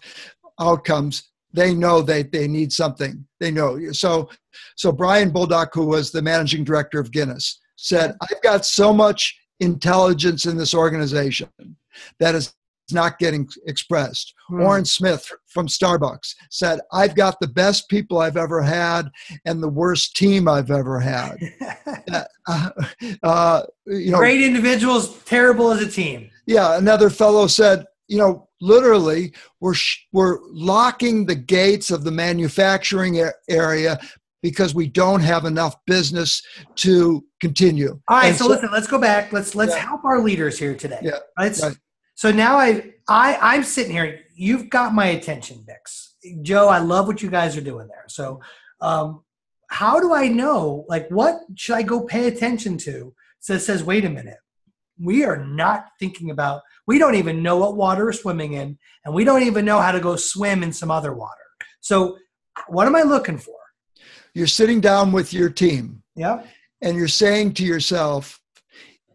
[0.59, 3.25] outcomes they know they, they need something.
[3.39, 3.91] They know.
[3.91, 4.29] So,
[4.75, 9.38] so Brian Bulldog, who was the managing director of Guinness, said, I've got so much
[9.60, 11.49] intelligence in this organization
[12.19, 12.53] that is
[12.91, 14.33] not getting expressed.
[14.47, 14.62] Hmm.
[14.62, 19.10] Orin Smith from Starbucks said, I've got the best people I've ever had
[19.45, 21.36] and the worst team I've ever had.
[22.47, 22.69] uh,
[23.23, 26.29] uh, you know, Great individuals, terrible as a team.
[26.45, 26.77] Yeah.
[26.77, 29.75] Another fellow said, you know, literally we're
[30.11, 33.99] we're locking the gates of the manufacturing area
[34.41, 36.41] because we don't have enough business
[36.75, 37.99] to continue.
[38.07, 39.33] All right, so, so, listen, let's go back.
[39.33, 39.85] Let's let's yeah.
[39.85, 40.99] help our leaders here today.
[41.01, 41.19] Yeah.
[41.37, 41.77] Let's, right.
[42.15, 44.21] So now I I I'm sitting here.
[44.35, 46.41] You've got my attention, Bix.
[46.41, 48.05] Joe, I love what you guys are doing there.
[48.07, 48.39] So,
[48.81, 49.23] um,
[49.69, 50.85] how do I know?
[50.87, 53.13] Like, what should I go pay attention to?
[53.39, 54.37] So it says, wait a minute,
[54.99, 59.13] we are not thinking about we don't even know what water we're swimming in, and
[59.13, 61.36] we don't even know how to go swim in some other water.
[61.82, 62.17] So,
[62.67, 63.56] what am I looking for?
[64.34, 66.02] You're sitting down with your team.
[66.15, 66.43] Yeah.
[66.82, 68.39] And you're saying to yourself,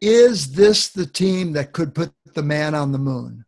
[0.00, 3.44] is this the team that could put the man on the moon?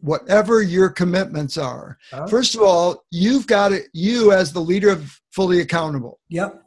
[0.00, 1.98] Whatever your commitments are.
[2.10, 2.26] Huh?
[2.26, 6.18] First of all, you've got it, you as the leader of Fully Accountable.
[6.28, 6.62] Yep.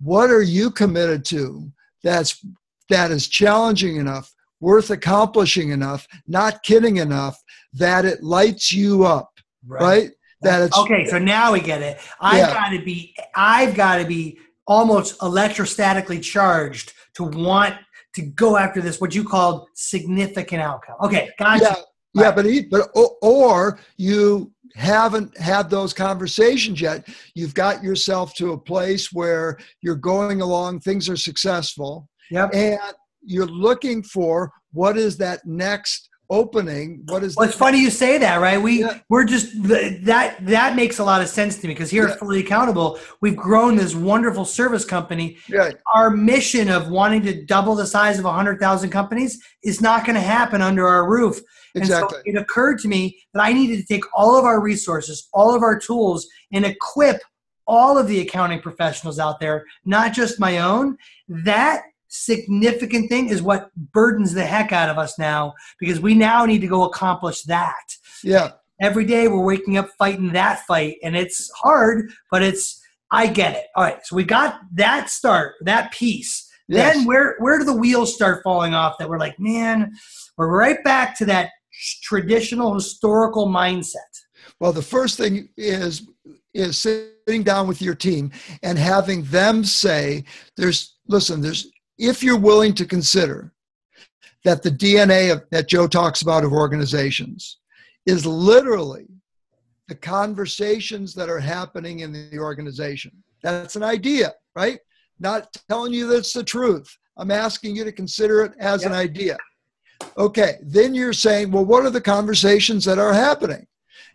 [0.00, 2.44] What are you committed to that's
[2.88, 7.40] that is challenging enough worth accomplishing enough, not kidding enough,
[7.72, 9.30] that it lights you up,
[9.66, 9.82] right?
[9.82, 10.10] right?
[10.42, 11.06] That it's okay.
[11.06, 11.98] So now we get it.
[12.20, 12.54] I've yeah.
[12.54, 13.14] got to be.
[13.34, 17.74] I've got to be almost electrostatically charged to want
[18.14, 19.00] to go after this.
[19.00, 20.96] What you called significant outcome.
[21.02, 21.64] Okay, gotcha.
[22.14, 27.08] Yeah, yeah, but he, but or you haven't had those conversations yet.
[27.34, 32.08] You've got yourself to a place where you're going along, things are successful.
[32.30, 32.54] Yep.
[32.54, 32.78] And
[33.26, 38.18] you're looking for what is that next opening what is well, it's funny you say
[38.18, 38.98] that right we yeah.
[39.08, 42.14] we're just that that makes a lot of sense to me because here yeah.
[42.14, 45.70] at fully accountable we've grown this wonderful service company yeah.
[45.94, 50.20] our mission of wanting to double the size of 100000 companies is not going to
[50.20, 51.40] happen under our roof
[51.76, 52.02] exactly.
[52.02, 55.28] and so it occurred to me that i needed to take all of our resources
[55.32, 57.20] all of our tools and equip
[57.68, 60.96] all of the accounting professionals out there not just my own
[61.28, 66.44] that significant thing is what burdens the heck out of us now because we now
[66.44, 67.84] need to go accomplish that.
[68.22, 68.52] Yeah.
[68.80, 73.56] Every day we're waking up fighting that fight and it's hard, but it's I get
[73.56, 73.66] it.
[73.76, 74.04] All right.
[74.04, 76.50] So we got that start, that piece.
[76.68, 76.94] Yes.
[76.94, 79.92] Then where where do the wheels start falling off that we're like, man,
[80.36, 81.50] we're right back to that
[82.02, 83.96] traditional historical mindset.
[84.60, 86.08] Well, the first thing is
[86.54, 90.24] is sitting down with your team and having them say
[90.56, 93.52] there's listen, there's if you're willing to consider
[94.44, 97.58] that the DNA of, that Joe talks about of organizations
[98.06, 99.06] is literally
[99.88, 103.12] the conversations that are happening in the organization.
[103.42, 104.78] That's an idea, right?
[105.18, 106.96] Not telling you that's the truth.
[107.16, 108.90] I'm asking you to consider it as yep.
[108.90, 109.36] an idea.
[110.18, 113.66] Okay, then you're saying, well, what are the conversations that are happening?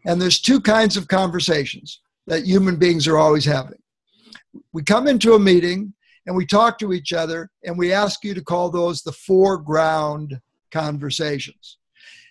[0.05, 3.79] And there's two kinds of conversations that human beings are always having.
[4.73, 5.93] We come into a meeting
[6.25, 10.39] and we talk to each other and we ask you to call those the foreground
[10.71, 11.77] conversations.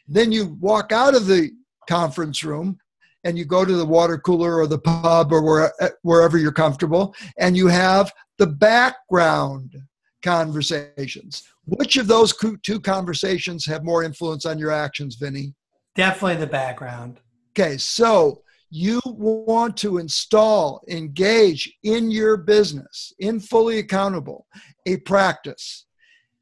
[0.06, 1.50] Then you walk out of the
[1.88, 2.78] conference room
[3.24, 5.72] and you go to the water cooler or the pub or where,
[6.02, 9.76] wherever you're comfortable and you have the background
[10.22, 11.42] conversations.
[11.66, 15.54] Which of those two conversations have more influence on your actions, Vinny?
[15.94, 17.20] Definitely the background.
[17.52, 24.46] Okay, so you want to install, engage in your business, in fully accountable,
[24.86, 25.86] a practice.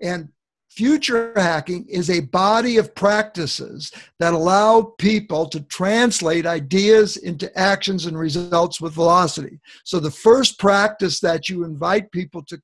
[0.02, 0.28] And
[0.70, 8.06] future hacking is a body of practices that allow people to translate ideas into actions
[8.06, 9.58] and results with velocity.
[9.84, 12.60] So the first practice that you invite people to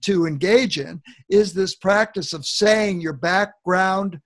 [0.00, 4.18] to engage in is this practice of saying your background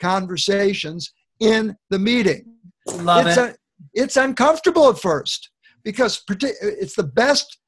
[0.00, 2.44] conversations in the meeting.
[2.88, 3.50] Love it's it.
[3.50, 3.56] A,
[3.94, 5.50] it's uncomfortable at first
[5.84, 7.58] because it's the best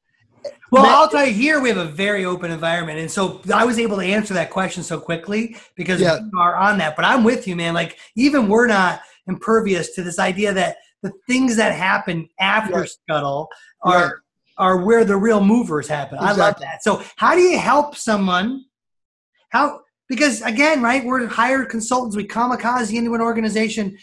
[0.71, 3.79] well, I'll tell you here we have a very open environment, and so I was
[3.79, 6.19] able to answer that question so quickly because yeah.
[6.21, 6.97] we are on that.
[6.97, 7.75] But I'm with you, man.
[7.75, 12.89] Like even we're not impervious to this idea that the things that happen after right.
[12.89, 13.49] Scuttle
[13.83, 14.13] are right.
[14.59, 16.19] are where the real movers happen.
[16.19, 16.43] Exactly.
[16.43, 16.83] I love that.
[16.83, 18.65] So how do you help someone?
[19.51, 21.05] How because again, right?
[21.05, 22.17] We're hired consultants.
[22.17, 23.97] We kamikaze into an organization.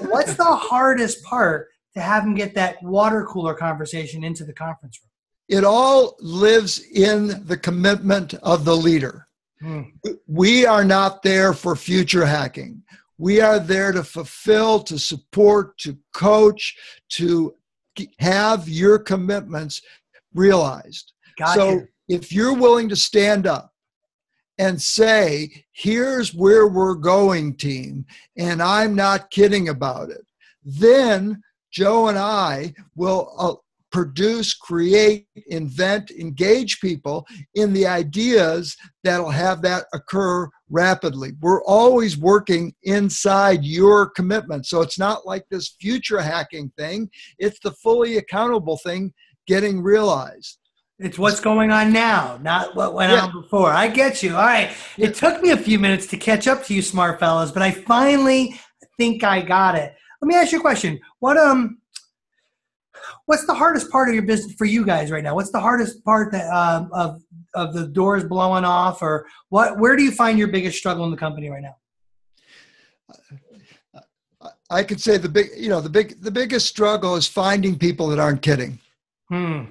[0.00, 5.00] What's the hardest part to have them get that water cooler conversation into the conference
[5.02, 5.10] room?
[5.48, 9.28] It all lives in the commitment of the leader.
[9.60, 9.82] Hmm.
[10.26, 12.82] We are not there for future hacking.
[13.18, 16.76] We are there to fulfill, to support, to coach,
[17.10, 17.54] to
[18.18, 19.82] have your commitments
[20.34, 21.12] realized.
[21.38, 21.88] Got so you.
[22.08, 23.73] if you're willing to stand up
[24.58, 28.04] and say, here's where we're going, team,
[28.36, 30.24] and I'm not kidding about it,
[30.64, 33.54] then Joe and I will uh,
[33.90, 41.30] produce, create, invent, engage people in the ideas that'll have that occur rapidly.
[41.40, 44.66] We're always working inside your commitment.
[44.66, 49.12] So it's not like this future hacking thing, it's the fully accountable thing
[49.46, 50.58] getting realized.
[50.98, 53.22] It's what's going on now, not what went yeah.
[53.22, 53.70] on before.
[53.70, 54.36] I get you.
[54.36, 54.70] All right.
[54.96, 57.72] It took me a few minutes to catch up to you, smart fellas, but I
[57.72, 58.58] finally
[58.96, 59.92] think I got it.
[60.22, 61.00] Let me ask you a question.
[61.18, 61.78] What um
[63.26, 65.34] what's the hardest part of your business for you guys right now?
[65.34, 67.20] What's the hardest part that um, of
[67.54, 69.78] of the doors blowing off, or what?
[69.78, 71.76] Where do you find your biggest struggle in the company right now?
[74.70, 78.08] I could say the big, you know, the big, the biggest struggle is finding people
[78.08, 78.78] that aren't kidding.
[79.28, 79.64] Hmm.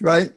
[0.00, 0.32] Right.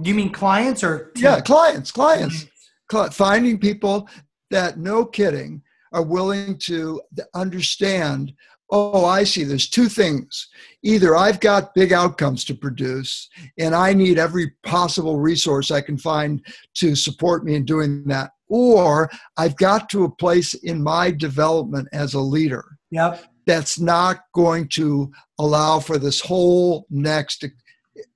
[0.00, 1.12] Do you mean clients or?
[1.16, 2.46] Yeah, clients, clients.
[2.90, 3.10] Mm-hmm.
[3.10, 4.08] Finding people
[4.50, 7.00] that, no kidding, are willing to
[7.34, 8.32] understand
[8.70, 10.48] oh, I see, there's two things.
[10.82, 15.96] Either I've got big outcomes to produce and I need every possible resource I can
[15.96, 21.10] find to support me in doing that, or I've got to a place in my
[21.10, 22.64] development as a leader.
[22.90, 23.24] Yep.
[23.46, 27.44] That's not going to allow for this whole next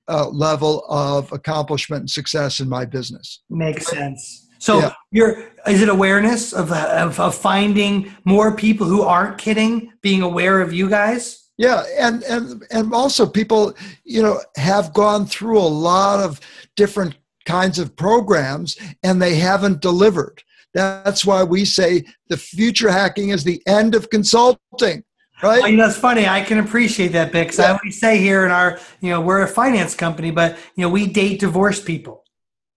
[0.09, 3.43] uh, level of accomplishment and success in my business.
[3.49, 4.49] Makes sense.
[4.59, 4.93] So yeah.
[5.11, 10.61] you're is it awareness of, of, of finding more people who aren't kidding, being aware
[10.61, 11.51] of you guys?
[11.59, 16.41] Yeah, and and and also people, you know, have gone through a lot of
[16.77, 20.43] different kinds of programs and they haven't delivered.
[20.75, 25.05] That's why we say the future hacking is the end of consulting
[25.43, 25.63] right?
[25.63, 26.27] Well, you know, it's funny.
[26.27, 27.67] I can appreciate that because yeah.
[27.67, 30.89] I always say here in our, you know, we're a finance company, but you know,
[30.89, 32.23] we date divorced people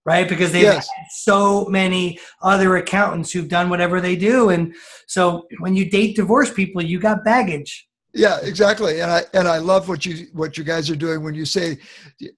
[0.06, 0.28] right?
[0.28, 0.88] Because they've yes.
[0.96, 4.74] had so many other accountants who've done whatever they do, and
[5.08, 7.85] so when you date divorced people, you got baggage.
[8.16, 11.34] Yeah, exactly, and I and I love what you what you guys are doing when
[11.34, 11.76] you say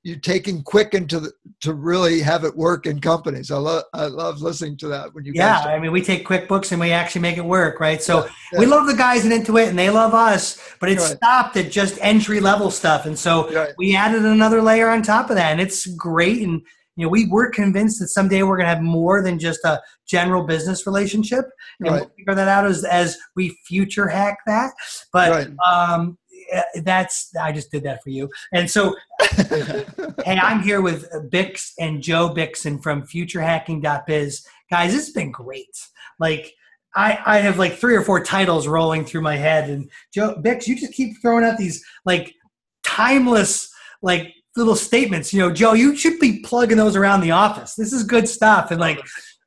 [0.02, 3.52] you're taking quick into the, to really have it work in companies.
[3.52, 5.32] I love I love listening to that when you.
[5.36, 8.02] Yeah, I mean, we take QuickBooks and we actually make it work, right?
[8.02, 8.58] So yeah, yeah.
[8.58, 11.16] we love the guys in Intuit and they love us, but it right.
[11.16, 13.72] stopped at just entry level stuff, and so right.
[13.78, 16.42] we added another layer on top of that, and it's great.
[16.42, 16.62] And
[16.98, 19.80] you know, we were convinced that someday we're going to have more than just a
[20.04, 21.44] general business relationship,
[21.78, 22.00] and right.
[22.00, 24.72] we'll figure that out as as we future hack that.
[25.12, 25.48] But right.
[25.64, 26.18] um,
[26.82, 28.28] that's I just did that for you.
[28.52, 29.86] And so, hey,
[30.26, 34.44] I'm here with Bix and Joe Bickson from FutureHacking.biz.
[34.68, 35.78] Guys, this has been great.
[36.18, 36.52] Like.
[36.96, 40.66] I, I have like three or four titles rolling through my head, and Joe Bix,
[40.66, 42.34] you just keep throwing out these like
[42.82, 43.70] timeless
[44.02, 45.32] like little statements.
[45.32, 47.74] You know, Joe, you should be plugging those around the office.
[47.74, 48.70] This is good stuff.
[48.70, 49.00] And like,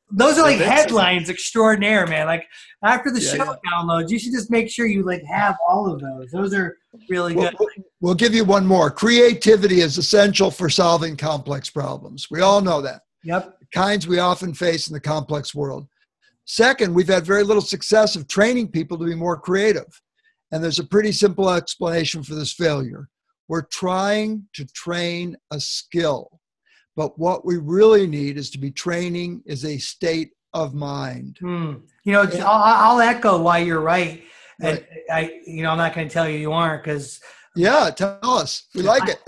[0.09, 2.27] those are like headlines extraordinaire, man.
[2.27, 2.45] Like
[2.83, 6.01] after the Yeah, show downloads, you should just make sure you like have all of
[6.01, 6.31] those.
[6.31, 6.77] Those are
[7.09, 7.59] really We'll, good.
[7.59, 7.69] we'll-
[8.01, 8.89] we'll give you one more.
[8.91, 12.27] Creativity is essential for solving complex problems.
[12.31, 13.01] We all know that.
[13.23, 13.55] Yep.
[13.73, 15.87] kinds we often face in the complex world.
[16.45, 19.85] Second, we've had very little success of training people to be more creative.
[20.51, 23.07] And there's a pretty simple explanation for this failure.
[23.51, 26.39] We're trying to train a skill,
[26.95, 31.35] but what we really need is to be training is a state of mind.
[31.41, 31.73] Hmm.
[32.05, 32.45] You know, Yeah.
[32.49, 34.23] I'll, I'll echo why you're right.
[34.61, 34.87] And Right.
[35.11, 37.19] I, you know, I'm not going to tell you you aren't because
[37.55, 38.67] Yeah, tell us.
[38.73, 39.19] We like it.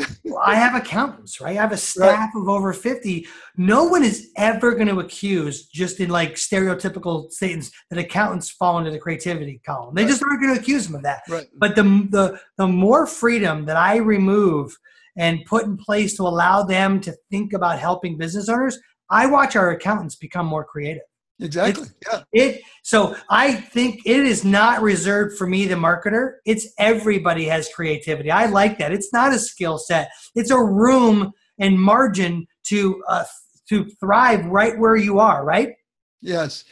[0.46, 1.58] I have accountants, right?
[1.58, 3.28] I have a staff of over 50.
[3.58, 8.80] No one is ever going to accuse, just in like stereotypical statements, that accountants fall
[8.80, 9.94] into the creativity column.
[9.96, 10.10] They Right.
[10.10, 11.24] just aren't going to accuse them of that.
[11.30, 11.48] Right.
[11.58, 14.78] But the, the, the more freedom that I remove
[15.18, 19.56] and put in place to allow them to think about helping business owners, I watch
[19.58, 21.04] our accountants become more creative.
[21.40, 21.88] Exactly.
[22.08, 22.24] Yeah.
[22.32, 26.36] It so I think it is not reserved for me, the marketer.
[26.46, 28.32] It's everybody has creativity.
[28.32, 28.92] I like that.
[28.92, 30.12] It's not a skill set.
[30.36, 33.26] It's a room and margin to uh,
[33.70, 35.44] to thrive right where you are.
[35.44, 35.74] Right.
[36.22, 36.64] Yes.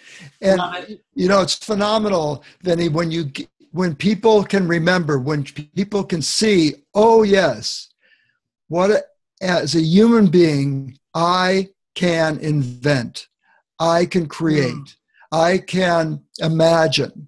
[0.41, 0.62] And
[1.14, 3.32] you know, it's phenomenal, Vinny, when you
[3.72, 7.89] when people can remember, when people can see, oh yes,
[8.68, 9.03] what a,
[9.41, 13.28] as a human being, I can invent,
[13.82, 14.95] I can create, Mm.
[15.32, 17.27] I can imagine,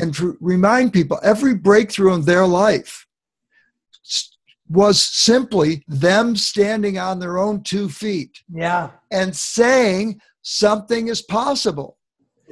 [0.00, 3.06] and to remind people every breakthrough in their life
[4.68, 11.98] was simply them standing on their own two feet Yeah, and saying something is possible.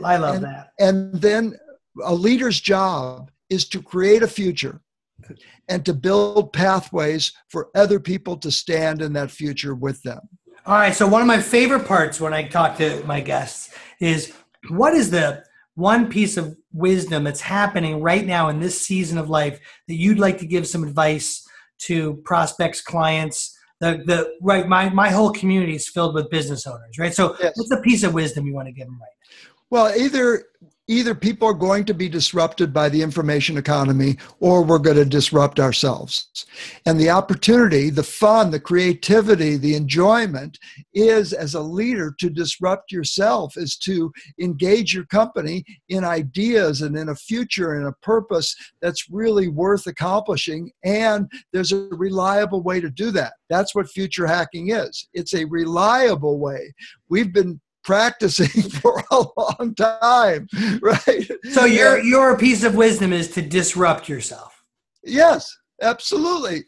[0.05, 0.73] I love And- that.
[0.81, 1.57] And then
[2.03, 4.81] a leader's job is to create a future
[5.69, 10.21] and to build pathways for other people to stand in that future with them.
[10.69, 10.95] All right.
[10.95, 14.35] So one of my favorite parts when I talk to my guests is
[14.69, 15.43] what is the
[15.77, 20.19] one piece of wisdom that's happening right now in this season of life that you'd
[20.19, 21.43] like to give some advice
[21.87, 23.59] to prospects, clients?
[23.81, 27.15] The, the right my, my whole community is filled with business owners, right?
[27.15, 27.55] So Yes.
[27.57, 29.39] what's the piece of wisdom you want to give them right
[29.71, 30.45] Well, either
[30.89, 35.05] either people are going to be disrupted by the information economy or we're going to
[35.05, 36.47] disrupt ourselves.
[36.87, 40.59] And the opportunity, the fun, the creativity, the enjoyment
[40.95, 44.11] is as a leader to disrupt yourself is to
[44.41, 49.87] engage your company in ideas and in a future and a purpose that's really worth
[49.87, 53.35] accomplishing and there's a reliable way to do that.
[53.51, 55.07] That's what future hacking is.
[55.13, 56.73] It's a reliable way.
[57.09, 60.47] We've been practicing for a long time,
[60.83, 61.27] right?
[61.53, 64.63] So your your piece of wisdom is to disrupt yourself.
[65.03, 66.65] yes, absolutely.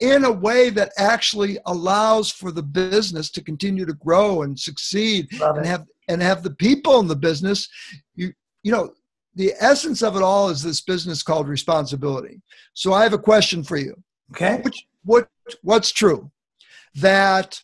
[0.00, 5.28] In a way that actually allows for the business to continue to grow and succeed
[5.40, 7.68] and have and have the people in the business
[8.14, 8.32] you
[8.62, 8.92] you know
[9.34, 12.40] the essence of it all is this business called responsibility.
[12.72, 13.94] So I have a question for you.
[14.30, 14.60] Okay.
[14.62, 15.28] Which what
[15.62, 16.30] what's true?
[16.94, 17.60] That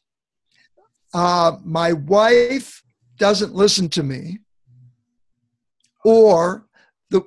[1.15, 2.82] uh, my wife
[3.23, 4.41] doesn't listen to me,
[6.05, 6.67] or
[7.11, 7.23] the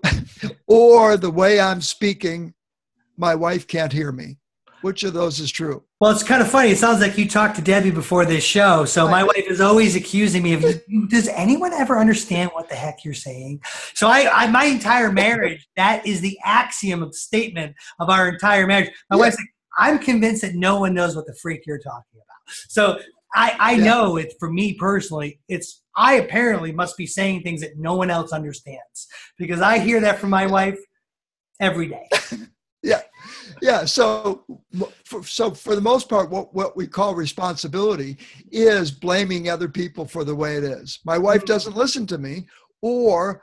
[0.68, 2.54] or the way I'm speaking,
[3.16, 4.38] my wife can't hear me.
[4.82, 5.84] Which of those is true?
[6.02, 6.72] Well, it's kind of funny.
[6.72, 8.84] It sounds like you talked to Debbie before this show.
[8.84, 10.66] So my wife is always accusing me of,
[11.10, 13.62] does anyone ever understand what the heck you're saying?
[13.94, 18.68] So I, I my entire marriage, that is the axiom of statement of our entire
[18.68, 18.92] marriage.
[19.10, 19.22] My Yeah.
[19.22, 22.54] wife's like, I'm convinced that no one knows what the freak you're talking about.
[22.68, 23.00] So
[23.36, 23.84] I, I Yeah.
[23.84, 28.10] know it for me personally, it's, I apparently must be saying things that no one
[28.10, 29.08] else understands
[29.38, 30.80] because I hear that from my wife
[31.60, 32.10] every day.
[32.86, 33.02] Yeah.
[33.64, 33.86] Yeah.
[33.86, 34.46] So,
[35.06, 38.18] for, so for the most part, what, what we call responsibility
[38.52, 41.00] is blaming other people for the way it is.
[41.04, 41.48] My wife mm-hmm.
[41.48, 42.48] doesn't listen to me,
[42.84, 43.42] or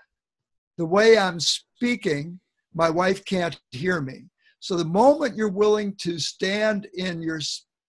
[0.78, 2.38] the way I'm speaking,
[2.72, 4.26] my wife can't hear me.
[4.60, 7.40] So the moment you're willing to stand in your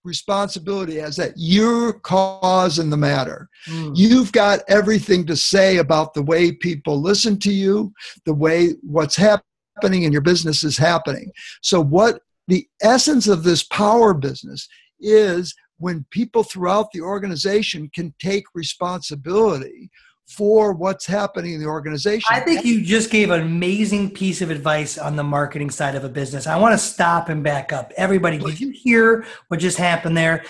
[0.04, 3.94] responsibility as that you're cause in the matter, Mm.
[3.96, 7.94] you've got everything to say about the way people listen to you,
[8.26, 11.32] the way what's happening in your business is happening.
[11.62, 14.68] So, what the essence of this power business
[15.00, 19.90] is when people throughout the organization can take responsibility
[20.28, 22.28] for what's happening in the organization.
[22.30, 26.04] I think you just gave an amazing piece of advice on the marketing side of
[26.04, 26.48] a business.
[26.48, 27.92] I want to stop and back up.
[27.98, 30.46] Everybody, did you hear what just happened there?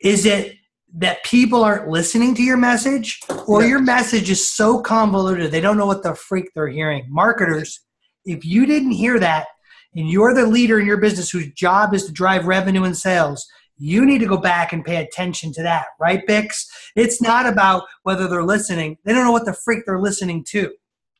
[0.00, 0.56] Is it
[0.94, 5.78] that people aren't listening to your message or your message is so convoluted they don't
[5.78, 7.06] know what the freak they're hearing?
[7.08, 7.80] Marketers,
[8.24, 9.46] if you didn't hear that
[9.94, 13.46] and you're the leader in your business whose job is to drive revenue and sales,
[13.84, 16.66] You need to go back and pay attention to that, right, Bix?
[16.94, 18.96] It's not about whether they're listening.
[19.04, 20.72] They don't know what the freak they're listening to.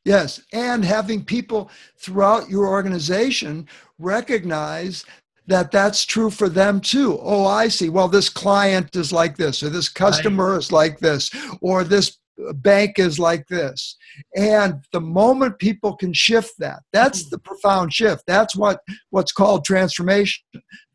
[0.05, 3.67] Yes, and having people throughout your organization
[3.99, 5.03] recognize
[5.45, 7.19] that that's true for them too.
[7.21, 7.89] Oh, I see.
[7.89, 10.57] Well, this client is like this, or this customer right.
[10.57, 12.17] is like this, or this
[12.55, 13.95] bank is like this.
[14.35, 17.29] And the moment people can shift that, that's mm-hmm.
[17.31, 18.23] the profound shift.
[18.27, 18.79] That's what
[19.09, 20.43] what's called transformation.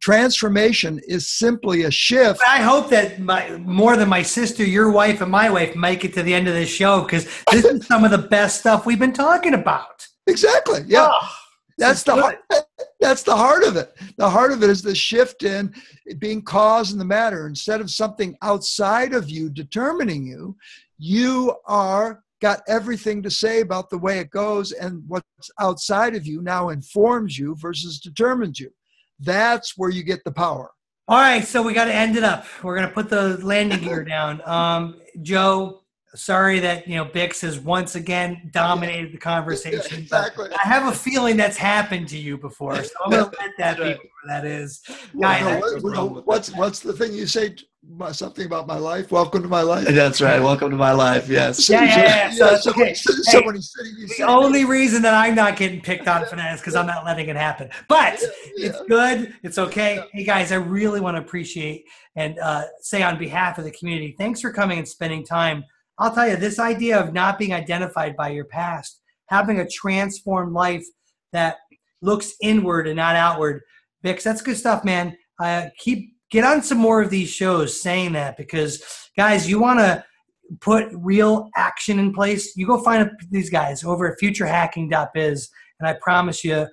[0.01, 2.41] Transformation is simply a shift.
[2.47, 6.15] I hope that my, more than my sister, your wife, and my wife make it
[6.15, 8.99] to the end of this show because this is some of the best stuff we've
[8.99, 10.07] been talking about.
[10.29, 10.83] Exactly.
[10.87, 11.11] Yeah.
[11.13, 11.29] Oh,
[11.79, 12.39] that's the heart,
[13.01, 13.93] that's the heart of it.
[14.17, 15.73] The heart of it is the shift in
[16.19, 17.47] being cause in the matter.
[17.47, 20.57] Instead of something outside of you determining you,
[20.99, 26.27] you are got everything to say about the way it goes and what's outside of
[26.27, 28.71] you now informs you versus determines you.
[29.19, 30.71] That's where you get the power.
[31.09, 32.47] All right so we got to end it up.
[32.63, 34.41] We're going to put the landing gear down.
[34.47, 35.83] Um, joe
[36.15, 40.49] sorry that you know bix has once again dominated the conversation yeah, exactly.
[40.53, 43.77] I have a feeling that's happened to you before so i'm going to let that
[43.77, 43.97] be where
[44.29, 44.83] that is.
[45.21, 47.55] Guys, what, what's what's the thing you say
[48.13, 49.11] something about my life.
[49.11, 49.87] Welcome to my life.
[49.89, 50.41] That's right.
[50.41, 51.29] Welcome to my life.
[51.29, 51.69] Yes.
[51.69, 52.57] Yeah, yeah, yeah.
[52.57, 52.95] So, yeah, okay.
[52.95, 56.75] Someone, hey, the only reason that I'm not getting picked on for that is because
[56.75, 57.71] I'm not letting it happen.
[57.89, 58.69] But yeah, yeah.
[58.69, 59.35] it's good.
[59.43, 60.05] It's okay.
[60.13, 61.85] Hey guys, I really want to appreciate
[62.17, 65.65] and uh, say on behalf of the community, thanks for coming and spending time.
[65.99, 70.53] I'll tell you, this idea of not being identified by your past, having a transformed
[70.53, 70.85] life
[71.33, 71.57] that
[72.03, 73.63] looks inward and not outward.
[74.05, 75.17] Bix, that's good stuff, man.
[75.41, 78.83] Uh, keep get on some more of these shows saying that because
[79.17, 80.05] guys, you want to
[80.61, 82.57] put real action in place.
[82.57, 85.51] You go find these guys over at futurehacking.biz,
[85.81, 86.67] and I promise you,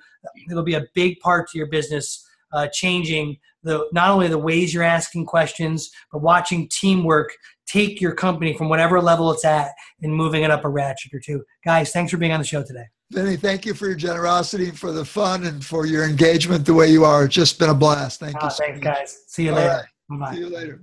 [0.50, 4.74] it'll be a big part to your business, uh, changing the not only the ways
[4.74, 7.36] you're asking questions, but watching teamwork
[7.66, 11.20] take your company from whatever level it's at and moving it up a ratchet or
[11.20, 11.44] two.
[11.64, 12.86] Guys, thanks for being on the show today.
[13.12, 16.90] Vinny, thank you for your generosity, for the fun, and for your engagement the way
[16.90, 17.26] you are.
[17.26, 18.20] It's just been a blast.
[18.20, 18.40] Thank you.
[18.42, 18.96] Ah, so thanks, much.
[18.96, 19.24] guys.
[19.28, 19.88] See you All later.
[20.10, 20.20] Right.
[20.20, 20.34] Bye.
[20.34, 20.76] See you later.
[20.78, 20.82] Bye.